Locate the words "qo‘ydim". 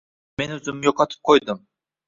1.31-1.65